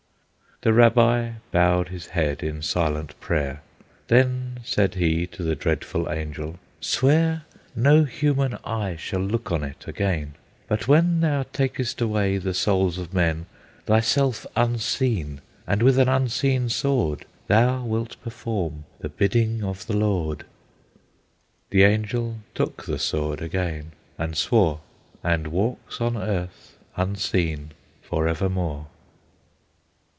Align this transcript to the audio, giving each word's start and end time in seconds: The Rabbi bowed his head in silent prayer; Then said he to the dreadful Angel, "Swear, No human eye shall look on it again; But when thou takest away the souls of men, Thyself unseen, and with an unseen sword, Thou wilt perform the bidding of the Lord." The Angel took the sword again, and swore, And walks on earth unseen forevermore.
The 0.63 0.73
Rabbi 0.73 1.31
bowed 1.51 1.87
his 1.89 2.05
head 2.09 2.43
in 2.43 2.61
silent 2.61 3.19
prayer; 3.19 3.63
Then 4.09 4.59
said 4.63 4.93
he 4.93 5.25
to 5.25 5.41
the 5.41 5.55
dreadful 5.55 6.07
Angel, 6.07 6.59
"Swear, 6.79 7.45
No 7.75 8.03
human 8.03 8.53
eye 8.63 8.95
shall 8.95 9.21
look 9.21 9.51
on 9.51 9.63
it 9.63 9.87
again; 9.87 10.35
But 10.67 10.87
when 10.87 11.21
thou 11.21 11.45
takest 11.51 11.99
away 11.99 12.37
the 12.37 12.53
souls 12.53 12.99
of 12.99 13.11
men, 13.11 13.47
Thyself 13.87 14.45
unseen, 14.55 15.41
and 15.65 15.81
with 15.81 15.97
an 15.97 16.07
unseen 16.07 16.69
sword, 16.69 17.25
Thou 17.47 17.83
wilt 17.83 18.21
perform 18.21 18.85
the 18.99 19.09
bidding 19.09 19.63
of 19.63 19.87
the 19.87 19.97
Lord." 19.97 20.45
The 21.71 21.81
Angel 21.81 22.37
took 22.53 22.85
the 22.85 22.99
sword 22.99 23.41
again, 23.41 23.93
and 24.15 24.37
swore, 24.37 24.81
And 25.23 25.47
walks 25.47 25.99
on 25.99 26.15
earth 26.15 26.77
unseen 26.97 27.71
forevermore. 28.03 28.85